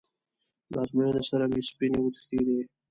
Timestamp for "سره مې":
1.29-1.61